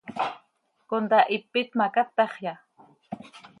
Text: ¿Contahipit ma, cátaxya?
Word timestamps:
¿Contahipit 0.89 1.69
ma, 1.77 1.87
cátaxya? 1.95 2.53